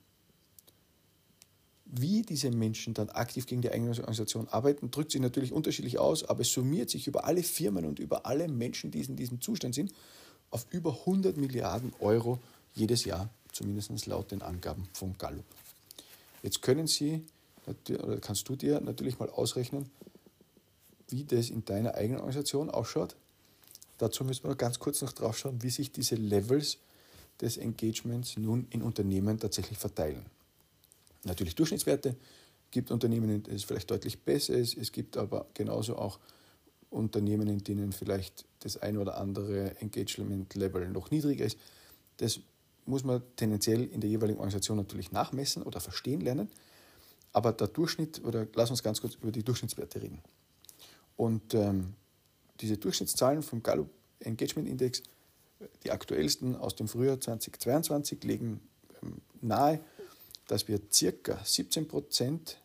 Wie 1.84 2.22
diese 2.22 2.50
Menschen 2.50 2.94
dann 2.94 3.10
aktiv 3.10 3.46
gegen 3.46 3.62
die 3.62 3.70
eigene 3.70 3.90
Organisation 3.90 4.48
arbeiten, 4.48 4.90
drückt 4.90 5.12
sich 5.12 5.20
natürlich 5.20 5.52
unterschiedlich 5.52 5.98
aus, 5.98 6.24
aber 6.24 6.40
es 6.40 6.52
summiert 6.52 6.90
sich 6.90 7.06
über 7.06 7.24
alle 7.24 7.42
Firmen 7.42 7.84
und 7.84 7.98
über 7.98 8.26
alle 8.26 8.48
Menschen, 8.48 8.90
die 8.90 9.00
in 9.00 9.16
diesem 9.16 9.40
Zustand 9.40 9.74
sind, 9.74 9.92
auf 10.50 10.66
über 10.70 10.90
100 11.00 11.36
Milliarden 11.36 11.92
Euro 12.00 12.38
jedes 12.74 13.04
Jahr, 13.04 13.28
zumindest 13.52 14.06
laut 14.06 14.30
den 14.32 14.42
Angaben 14.42 14.88
von 14.92 15.16
Gallup. 15.18 15.44
Jetzt 16.42 16.62
können 16.62 16.86
Sie 16.86 17.24
oder 17.66 18.18
kannst 18.18 18.48
du 18.48 18.56
dir 18.56 18.80
natürlich 18.80 19.18
mal 19.18 19.30
ausrechnen, 19.30 19.88
wie 21.08 21.24
das 21.24 21.50
in 21.50 21.64
deiner 21.64 21.94
eigenen 21.94 22.20
Organisation 22.20 22.70
ausschaut. 22.70 23.16
Dazu 23.98 24.24
müssen 24.24 24.44
wir 24.44 24.50
noch 24.50 24.58
ganz 24.58 24.78
kurz 24.78 25.00
noch 25.02 25.12
drauf 25.12 25.38
schauen, 25.38 25.62
wie 25.62 25.70
sich 25.70 25.92
diese 25.92 26.16
Levels 26.16 26.78
des 27.40 27.56
Engagements 27.56 28.36
nun 28.36 28.66
in 28.70 28.82
Unternehmen 28.82 29.38
tatsächlich 29.38 29.78
verteilen. 29.78 30.24
Natürlich 31.24 31.54
Durchschnittswerte, 31.54 32.16
gibt 32.70 32.90
Unternehmen, 32.90 33.30
in 33.30 33.42
denen 33.42 33.56
es 33.56 33.64
vielleicht 33.64 33.90
deutlich 33.90 34.18
besser 34.20 34.54
ist, 34.54 34.76
es 34.76 34.92
gibt 34.92 35.16
aber 35.16 35.46
genauso 35.54 35.96
auch 35.96 36.18
Unternehmen, 36.90 37.48
in 37.48 37.58
denen 37.58 37.92
vielleicht 37.92 38.44
das 38.60 38.76
ein 38.76 38.98
oder 38.98 39.16
andere 39.18 39.76
Engagement-Level 39.80 40.88
noch 40.88 41.10
niedriger 41.10 41.44
ist. 41.44 41.58
Das 42.18 42.40
muss 42.86 43.04
man 43.04 43.22
tendenziell 43.36 43.84
in 43.84 44.00
der 44.00 44.10
jeweiligen 44.10 44.38
Organisation 44.38 44.76
natürlich 44.76 45.12
nachmessen 45.12 45.62
oder 45.62 45.80
verstehen 45.80 46.20
lernen. 46.20 46.48
Aber 47.32 47.52
der 47.52 47.68
Durchschnitt, 47.68 48.22
oder 48.24 48.46
lass 48.54 48.70
uns 48.70 48.82
ganz 48.82 49.00
kurz 49.00 49.14
über 49.14 49.32
die 49.32 49.42
Durchschnittswerte 49.42 50.02
reden. 50.02 50.20
Und 51.16 51.54
ähm, 51.54 51.94
diese 52.60 52.76
Durchschnittszahlen 52.76 53.42
vom 53.42 53.62
Gallup 53.62 53.90
Engagement 54.20 54.68
Index, 54.68 55.02
die 55.84 55.90
aktuellsten 55.90 56.56
aus 56.56 56.76
dem 56.76 56.88
Frühjahr 56.88 57.20
2022, 57.20 58.24
legen 58.24 58.60
ähm, 59.02 59.20
nahe, 59.40 59.80
dass 60.46 60.68
wir 60.68 60.80
circa 60.90 61.34
17% 61.36 62.56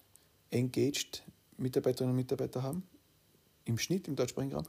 engaged 0.51 1.23
Mitarbeiterinnen 1.57 2.11
und 2.11 2.17
Mitarbeiter 2.17 2.63
haben, 2.63 2.83
im 3.65 3.77
Schnitt 3.77 4.07
im 4.07 4.15
deutschsprachigen 4.15 4.55
Raum, 4.55 4.65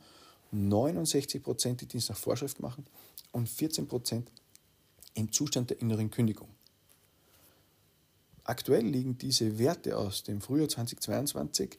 69% 0.52 1.76
die 1.76 1.86
Dienst 1.86 2.08
nach 2.08 2.16
Vorschrift 2.16 2.60
machen 2.60 2.84
und 3.32 3.48
14% 3.48 4.24
im 5.14 5.32
Zustand 5.32 5.70
der 5.70 5.80
inneren 5.80 6.10
Kündigung. 6.10 6.48
Aktuell 8.44 8.84
liegen 8.84 9.16
diese 9.16 9.58
Werte 9.58 9.96
aus 9.96 10.24
dem 10.24 10.40
Frühjahr 10.40 10.68
2022 10.68 11.78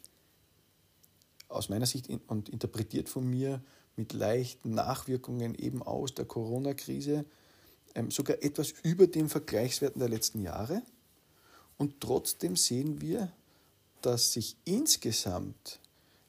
aus 1.50 1.68
meiner 1.68 1.86
Sicht 1.86 2.10
und 2.28 2.48
interpretiert 2.48 3.10
von 3.10 3.30
mir 3.30 3.62
mit 4.02 4.14
leichten 4.14 4.72
Nachwirkungen 4.72 5.56
eben 5.56 5.84
aus 5.84 6.14
der 6.16 6.26
Corona-Krise 6.26 7.26
ähm, 7.94 8.10
sogar 8.10 8.42
etwas 8.42 8.74
über 8.84 9.06
den 9.08 9.30
Vergleichswerten 9.30 10.00
der 10.00 10.10
letzten 10.10 10.42
Jahre. 10.42 10.82
Und 11.78 12.02
trotzdem 12.02 12.56
sehen 12.56 13.00
wir, 13.02 13.32
dass 14.02 14.34
sich 14.34 14.56
insgesamt 14.66 15.80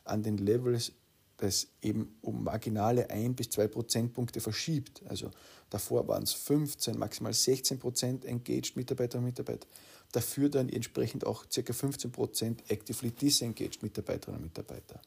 an 0.04 0.22
den 0.22 0.38
Levels 0.38 0.92
das 1.38 1.68
eben 1.80 2.14
um 2.20 2.44
marginale 2.44 3.10
1 3.10 3.36
bis 3.36 3.50
2 3.50 3.68
Prozentpunkte 3.68 4.40
verschiebt. 4.40 5.02
Also 5.08 5.30
davor 5.70 6.06
waren 6.06 6.22
es 6.24 6.32
15, 6.34 6.98
maximal 6.98 7.32
16 7.32 7.78
Prozent 7.78 8.24
engaged 8.24 8.76
Mitarbeiterinnen 8.76 9.24
und 9.24 9.38
Mitarbeiter 9.38 9.66
dafür 10.12 10.50
dann 10.50 10.68
entsprechend 10.68 11.26
auch 11.26 11.44
ca. 11.44 11.60
15% 11.60 12.58
actively 12.68 13.10
disengaged 13.10 13.82
Mitarbeiterinnen 13.82 14.42
und 14.42 14.44
Mitarbeiter. 14.44 15.00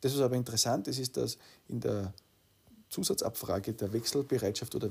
Das, 0.00 0.14
was 0.14 0.20
aber 0.20 0.36
interessant 0.36 0.88
ist, 0.88 0.98
ist, 0.98 1.16
dass 1.16 1.38
in 1.68 1.80
der 1.80 2.12
Zusatzabfrage 2.88 3.72
der 3.74 3.92
Wechselbereitschaft 3.92 4.74
oder 4.74 4.90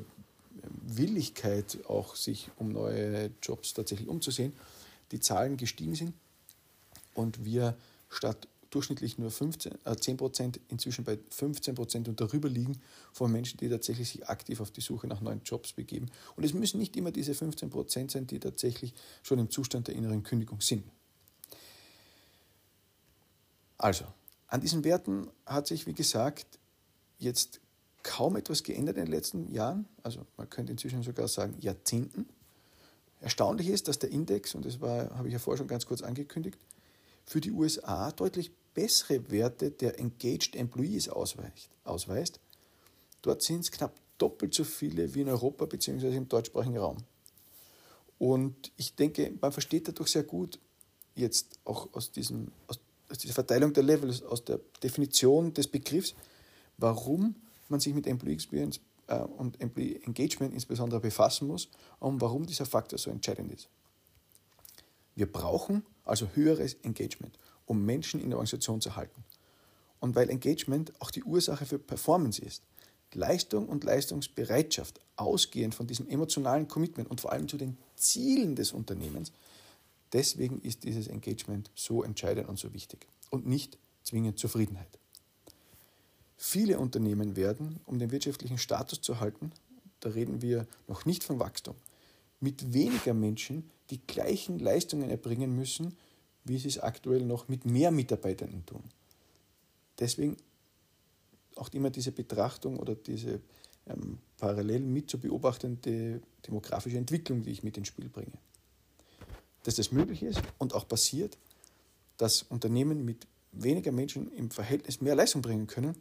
Willigkeit, 0.84 1.78
auch 1.88 2.16
sich 2.16 2.50
um 2.58 2.72
neue 2.72 3.32
Jobs 3.42 3.74
tatsächlich 3.74 4.08
umzusehen, 4.08 4.54
die 5.12 5.20
Zahlen 5.20 5.58
gestiegen 5.58 5.96
sind 5.96 6.14
und 7.14 7.44
wir 7.44 7.76
statt 8.10 8.48
durchschnittlich 8.70 9.18
nur 9.18 9.32
15, 9.32 9.74
äh 9.86 9.96
10 9.96 10.18
Prozent 10.18 10.60
inzwischen 10.70 11.04
bei 11.04 11.18
15 11.30 11.76
Prozent 11.76 12.08
und 12.08 12.22
darüber 12.22 12.50
liegen 12.50 12.80
von 13.12 13.32
Menschen, 13.32 13.58
die 13.58 13.70
tatsächlich 13.70 14.10
sich 14.10 14.30
aktiv 14.30 14.62
auf 14.62 14.72
die 14.72 14.82
Suche 14.82 15.08
nach 15.08 15.22
neuen 15.22 15.42
Jobs 15.44 15.74
begeben. 15.74 16.08
Und 16.36 16.44
es 16.44 16.54
müssen 16.54 16.80
nicht 16.80 16.96
immer 16.96 17.12
diese 17.12 17.34
15 17.34 17.70
Prozent 17.70 18.12
sein, 18.12 18.28
die 18.28 18.40
tatsächlich 18.40 18.94
schon 19.24 19.40
im 19.40 19.50
Zustand 19.50 19.88
der 19.88 19.96
inneren 19.96 20.24
Kündigung 20.24 20.62
sind. 20.62 20.84
Also, 23.78 24.06
an 24.50 24.62
diesen 24.62 24.84
Werten 24.84 25.30
hat 25.46 25.68
sich, 25.68 25.88
wie 25.88 25.94
gesagt, 25.94 26.60
jetzt 27.18 27.62
kaum 28.04 28.36
etwas 28.36 28.64
geändert 28.64 28.98
in 28.98 29.06
den 29.06 29.12
letzten 29.12 29.52
Jahren, 29.52 29.88
also 30.04 30.26
man 30.38 30.50
könnte 30.50 30.72
inzwischen 30.72 31.04
sogar 31.04 31.28
sagen 31.28 31.56
Jahrzehnten. 31.60 32.28
Erstaunlich 33.22 33.68
ist, 33.68 33.88
dass 33.88 34.00
der 34.00 34.12
Index, 34.12 34.56
und 34.56 34.66
das 34.66 34.80
war, 34.80 35.16
habe 35.18 35.28
ich 35.28 35.34
ja 35.34 35.40
vorher 35.40 35.58
schon 35.58 35.68
ganz 35.68 35.86
kurz 35.86 36.02
angekündigt, 36.02 36.58
für 37.26 37.42
die 37.42 37.52
USA 37.52 38.12
deutlich 38.12 38.52
bessere 38.74 39.30
Werte 39.30 39.72
der 39.72 40.00
Engaged 40.00 40.56
Employees 40.56 41.10
ausweist. 41.10 41.70
ausweist. 41.84 42.40
Dort 43.22 43.44
sind 43.44 43.62
es 43.62 43.72
knapp 43.72 43.94
doppelt 44.18 44.54
so 44.54 44.64
viele 44.64 45.14
wie 45.14 45.22
in 45.22 45.30
Europa 45.30 45.66
bzw. 45.66 46.16
im 46.16 46.28
deutschsprachigen 46.28 46.78
Raum. 46.78 46.98
Und 48.18 48.72
ich 48.78 48.96
denke, 48.96 49.34
man 49.42 49.52
versteht 49.52 49.88
dadurch 49.88 50.12
sehr 50.12 50.24
gut, 50.24 50.60
jetzt 51.16 51.60
auch 51.66 51.94
aus, 51.94 52.12
diesem, 52.12 52.52
aus, 52.68 52.80
aus 53.10 53.18
dieser 53.18 53.34
Verteilung 53.34 53.74
der 53.74 53.84
Levels, 53.84 54.24
aus 54.24 54.44
der 54.44 54.60
Definition 54.84 55.54
des 55.54 55.68
Begriffs, 55.68 56.16
warum 56.78 57.36
man 57.68 57.80
sich 57.80 57.94
mit 57.94 58.08
Employee 58.08 58.34
Experience 58.34 58.80
äh, 59.08 59.20
und 59.20 59.60
Employee 59.62 60.02
Engagement 60.06 60.54
insbesondere 60.54 61.00
befassen 61.00 61.48
muss 61.48 61.70
und 62.00 62.22
warum 62.22 62.46
dieser 62.46 62.66
Faktor 62.66 63.00
so 63.00 63.10
entscheidend 63.12 63.52
ist. 63.52 63.70
Wir 65.16 65.32
brauchen 65.32 65.84
also 66.06 66.30
höheres 66.34 66.76
Engagement, 66.84 67.38
um 67.66 67.86
Menschen 67.86 68.22
in 68.22 68.30
der 68.30 68.38
Organisation 68.38 68.82
zu 68.82 68.96
halten. 68.96 69.24
Und 70.00 70.16
weil 70.16 70.30
Engagement 70.30 70.94
auch 71.00 71.12
die 71.12 71.24
Ursache 71.24 71.66
für 71.66 71.78
Performance 71.78 72.42
ist, 72.42 72.64
Leistung 73.14 73.68
und 73.68 73.84
Leistungsbereitschaft 73.84 75.00
ausgehend 75.16 75.76
von 75.76 75.88
diesem 75.88 76.08
emotionalen 76.08 76.68
Commitment 76.68 77.10
und 77.10 77.20
vor 77.20 77.32
allem 77.32 77.48
zu 77.48 77.58
den 77.58 77.78
Zielen 77.96 78.56
des 78.56 78.72
Unternehmens, 78.72 79.34
deswegen 80.14 80.60
ist 80.62 80.84
dieses 80.84 81.08
Engagement 81.08 81.72
so 81.76 82.04
entscheidend 82.04 82.50
und 82.50 82.60
so 82.60 82.74
wichtig 82.74 83.08
und 83.30 83.46
nicht 83.46 83.78
zwingend 84.04 84.40
Zufriedenheit. 84.40 85.00
Viele 86.38 86.80
Unternehmen 86.80 87.36
werden, 87.36 87.80
um 87.86 88.00
den 88.00 88.12
wirtschaftlichen 88.12 88.58
Status 88.58 89.02
zu 89.02 89.20
halten, 89.20 89.52
da 90.00 90.10
reden 90.10 90.42
wir 90.42 90.68
noch 90.88 91.06
nicht 91.06 91.24
von 91.24 91.40
Wachstum, 91.40 91.76
mit 92.40 92.74
weniger 92.74 93.14
Menschen 93.14 93.70
die 93.90 94.00
gleichen 94.00 94.60
Leistungen 94.60 95.10
erbringen 95.10 95.56
müssen, 95.56 95.98
wie 96.46 96.58
sie 96.58 96.70
es 96.70 96.80
aktuell 96.80 97.26
noch 97.26 97.50
mit 97.50 97.66
mehr 97.66 97.92
Mitarbeitern 97.92 98.66
tun. 98.66 98.84
Deswegen 100.00 100.38
auch 101.56 101.70
immer 101.74 101.90
diese 101.90 102.12
Betrachtung 102.12 102.80
oder 102.80 102.96
diese 102.96 103.42
ähm, 103.88 104.20
parallel 104.38 104.80
mit 104.82 105.10
zu 105.10 105.20
beobachtende 105.20 106.22
demografische 106.48 106.98
Entwicklung, 106.98 107.44
die 107.44 107.52
ich 107.52 107.64
mit 107.64 107.78
ins 107.78 107.90
Spiel 107.90 108.08
bringe. 108.08 108.38
Dass 109.64 109.76
das 109.76 109.92
möglich 109.92 110.24
ist 110.24 110.42
und 110.58 110.74
auch 110.74 110.88
passiert, 110.88 111.38
dass 112.18 112.44
Unternehmen 112.44 113.06
mit 113.06 113.28
weniger 113.52 113.92
Menschen 113.92 114.32
im 114.34 114.52
Verhältnis 114.52 115.02
mehr 115.02 115.16
Leistung 115.16 115.42
bringen 115.42 115.68
können, 115.68 115.96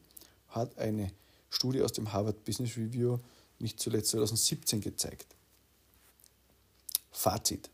hat 0.49 0.79
eine 0.79 1.11
Studie 1.51 1.83
aus 1.83 1.93
dem 1.93 2.13
Harvard 2.13 2.45
Business 2.45 2.77
Review 2.77 3.19
nicht 3.59 3.81
zuletzt 3.81 4.11
2017 4.11 4.81
gezeigt. 4.81 5.35
Fazit. 7.11 7.71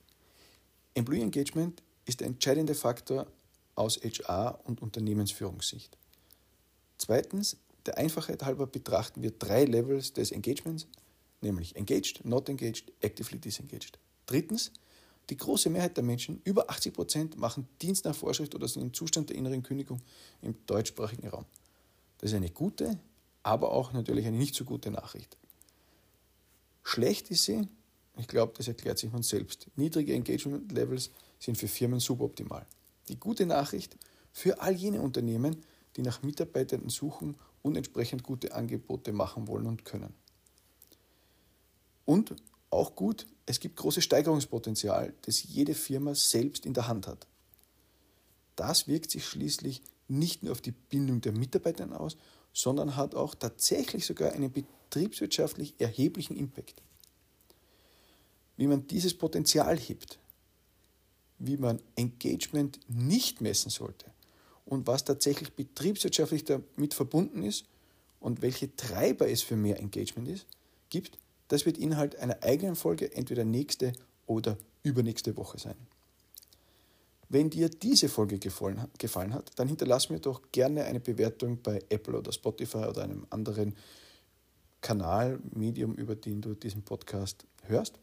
Employee 0.94 1.22
Engagement 1.22 1.82
ist 2.06 2.20
der 2.20 2.28
entscheidende 2.28 2.74
Faktor 2.74 3.26
aus 3.74 3.98
HR- 3.98 4.60
und 4.64 4.80
Unternehmensführungssicht. 4.80 5.96
Zweitens, 6.98 7.56
der 7.86 7.98
Einfachheit 7.98 8.42
halber 8.44 8.66
betrachten 8.66 9.22
wir 9.22 9.32
drei 9.32 9.64
Levels 9.64 10.12
des 10.12 10.30
Engagements, 10.30 10.86
nämlich 11.40 11.76
engaged, 11.76 12.24
not 12.24 12.48
engaged, 12.48 12.92
actively 13.00 13.38
disengaged. 13.38 13.98
Drittens, 14.26 14.70
die 15.30 15.36
große 15.36 15.70
Mehrheit 15.70 15.96
der 15.96 16.04
Menschen, 16.04 16.40
über 16.44 16.68
80 16.70 16.92
Prozent, 16.92 17.38
machen 17.38 17.66
Dienst 17.80 18.04
nach 18.04 18.14
Vorschrift 18.14 18.54
oder 18.54 18.68
sind 18.68 18.82
im 18.82 18.92
Zustand 18.92 19.30
der 19.30 19.36
inneren 19.36 19.62
Kündigung 19.62 20.00
im 20.42 20.54
deutschsprachigen 20.66 21.28
Raum. 21.28 21.46
Das 22.18 22.30
ist 22.30 22.36
eine 22.36 22.50
gute, 22.50 22.98
aber 23.42 23.72
auch 23.72 23.92
natürlich 23.92 24.26
eine 24.26 24.36
nicht 24.36 24.54
so 24.54 24.64
gute 24.64 24.90
Nachricht. 24.90 25.36
Schlecht 26.82 27.30
ist 27.30 27.44
sie, 27.44 27.66
ich 28.16 28.28
glaube, 28.28 28.52
das 28.56 28.68
erklärt 28.68 28.98
sich 28.98 29.10
von 29.10 29.22
selbst. 29.22 29.66
Niedrige 29.76 30.14
Engagement 30.14 30.70
Levels 30.72 31.10
sind 31.38 31.56
für 31.56 31.68
Firmen 31.68 32.00
suboptimal. 32.00 32.66
Die 33.08 33.18
gute 33.18 33.46
Nachricht 33.46 33.96
für 34.32 34.60
all 34.60 34.74
jene 34.74 35.00
Unternehmen, 35.00 35.64
die 35.96 36.02
nach 36.02 36.22
Mitarbeitern 36.22 36.88
suchen 36.88 37.36
und 37.62 37.76
entsprechend 37.76 38.22
gute 38.22 38.54
Angebote 38.54 39.12
machen 39.12 39.48
wollen 39.48 39.66
und 39.66 39.84
können. 39.84 40.14
Und 42.04 42.34
auch 42.74 42.94
gut, 42.94 43.26
es 43.46 43.60
gibt 43.60 43.76
großes 43.76 44.04
Steigerungspotenzial, 44.04 45.14
das 45.22 45.42
jede 45.42 45.74
Firma 45.74 46.14
selbst 46.14 46.66
in 46.66 46.74
der 46.74 46.88
Hand 46.88 47.06
hat. 47.06 47.26
Das 48.56 48.88
wirkt 48.88 49.10
sich 49.10 49.26
schließlich 49.26 49.82
nicht 50.08 50.42
nur 50.42 50.52
auf 50.52 50.60
die 50.60 50.72
Bindung 50.72 51.20
der 51.20 51.32
Mitarbeiter 51.32 52.00
aus, 52.00 52.16
sondern 52.52 52.96
hat 52.96 53.14
auch 53.14 53.34
tatsächlich 53.34 54.06
sogar 54.06 54.32
einen 54.32 54.52
betriebswirtschaftlich 54.52 55.74
erheblichen 55.78 56.36
Impact. 56.36 56.82
Wie 58.56 58.66
man 58.66 58.86
dieses 58.86 59.14
Potenzial 59.14 59.78
hebt, 59.78 60.18
wie 61.38 61.56
man 61.56 61.82
Engagement 61.96 62.78
nicht 62.88 63.40
messen 63.40 63.70
sollte 63.70 64.06
und 64.64 64.86
was 64.86 65.04
tatsächlich 65.04 65.52
betriebswirtschaftlich 65.52 66.44
damit 66.44 66.94
verbunden 66.94 67.42
ist 67.42 67.64
und 68.20 68.40
welche 68.40 68.74
Treiber 68.76 69.28
es 69.28 69.42
für 69.42 69.56
mehr 69.56 69.80
Engagement 69.80 70.28
ist, 70.28 70.46
gibt, 70.90 71.18
das 71.48 71.66
wird 71.66 71.78
Inhalt 71.78 72.16
einer 72.16 72.42
eigenen 72.42 72.76
Folge 72.76 73.12
entweder 73.14 73.44
nächste 73.44 73.92
oder 74.26 74.56
übernächste 74.82 75.36
Woche 75.36 75.58
sein. 75.58 75.76
Wenn 77.28 77.50
dir 77.50 77.68
diese 77.68 78.08
Folge 78.08 78.38
gefallen, 78.38 79.34
hat, 79.34 79.50
dann 79.56 79.68
hinterlass 79.68 80.10
mir 80.10 80.20
doch 80.20 80.40
gerne 80.52 80.84
eine 80.84 81.00
Bewertung 81.00 81.60
bei 81.62 81.82
Apple 81.88 82.18
oder 82.18 82.32
Spotify 82.32 82.84
oder 82.84 83.02
einem 83.02 83.26
anderen 83.30 83.74
Kanal, 84.80 85.40
Medium, 85.52 85.94
über 85.94 86.14
den 86.14 86.42
du 86.42 86.54
diesen 86.54 86.82
Podcast 86.82 87.44
hörst. 87.62 87.98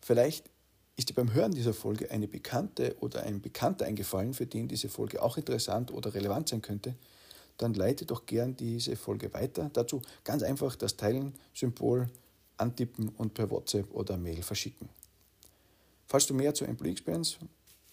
Vielleicht 0.00 0.48
ist 0.96 1.10
dir 1.10 1.14
beim 1.14 1.34
Hören 1.34 1.52
dieser 1.52 1.74
Folge 1.74 2.10
eine 2.10 2.28
Bekannte 2.28 2.96
oder 3.00 3.24
ein 3.24 3.40
Bekannter 3.40 3.84
eingefallen, 3.84 4.32
für 4.32 4.46
den 4.46 4.68
diese 4.68 4.88
Folge 4.88 5.20
auch 5.20 5.36
interessant 5.36 5.90
oder 5.90 6.14
relevant 6.14 6.48
sein 6.48 6.62
könnte, 6.62 6.94
dann 7.58 7.74
leite 7.74 8.06
doch 8.06 8.26
gern 8.26 8.56
diese 8.56 8.96
Folge 8.96 9.32
weiter. 9.32 9.70
Dazu 9.72 10.02
ganz 10.24 10.42
einfach 10.42 10.74
das 10.76 10.96
Teilen-Symbol 10.96 12.08
antippen 12.56 13.10
und 13.10 13.34
per 13.34 13.50
WhatsApp 13.50 13.92
oder 13.92 14.16
Mail 14.16 14.42
verschicken. 14.42 14.88
Falls 16.06 16.26
du 16.26 16.34
mehr 16.34 16.54
zur 16.54 16.68
Employee 16.68 16.92
Experience 16.92 17.38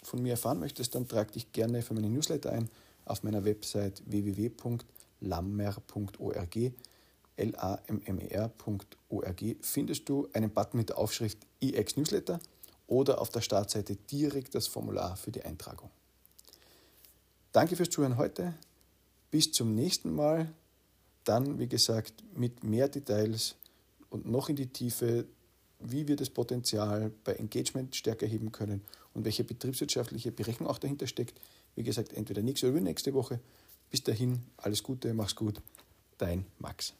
von 0.03 0.21
mir 0.21 0.31
erfahren 0.31 0.59
möchtest, 0.59 0.95
dann 0.95 1.07
trag 1.07 1.31
dich 1.31 1.51
gerne 1.51 1.81
für 1.81 1.93
meine 1.93 2.09
Newsletter 2.09 2.51
ein 2.51 2.69
auf 3.05 3.23
meiner 3.23 3.45
Website 3.45 4.03
www.lammer.org. 4.05 6.57
L-A-M-M-E-R.org 7.37 9.45
findest 9.61 10.09
du 10.09 10.27
einen 10.33 10.51
Button 10.51 10.77
mit 10.77 10.89
der 10.89 10.97
Aufschrift 10.97 11.37
EX 11.61 11.95
Newsletter 11.97 12.39
oder 12.87 13.21
auf 13.21 13.29
der 13.29 13.41
Startseite 13.41 13.95
direkt 13.95 14.53
das 14.53 14.67
Formular 14.67 15.15
für 15.15 15.31
die 15.31 15.43
Eintragung. 15.43 15.89
Danke 17.51 17.75
fürs 17.75 17.89
Zuhören 17.89 18.17
heute. 18.17 18.53
Bis 19.31 19.51
zum 19.51 19.73
nächsten 19.73 20.13
Mal. 20.13 20.53
Dann, 21.23 21.59
wie 21.59 21.67
gesagt, 21.67 22.23
mit 22.35 22.63
mehr 22.63 22.89
Details 22.89 23.55
und 24.09 24.25
noch 24.25 24.49
in 24.49 24.55
die 24.55 24.67
Tiefe 24.67 25.25
wie 25.83 26.07
wir 26.07 26.15
das 26.15 26.29
Potenzial 26.29 27.11
bei 27.23 27.33
Engagement 27.33 27.95
stärker 27.95 28.27
heben 28.27 28.51
können 28.51 28.81
und 29.13 29.25
welche 29.25 29.43
betriebswirtschaftliche 29.43 30.31
Berechnung 30.31 30.69
auch 30.69 30.77
dahinter 30.77 31.07
steckt. 31.07 31.39
Wie 31.75 31.83
gesagt, 31.83 32.13
entweder 32.13 32.41
nächste 32.41 32.69
oder 32.69 32.81
nächste 32.81 33.13
Woche. 33.13 33.39
Bis 33.89 34.03
dahin, 34.03 34.41
alles 34.57 34.83
Gute, 34.83 35.13
mach's 35.13 35.35
gut. 35.35 35.61
Dein 36.17 36.45
Max. 36.59 36.93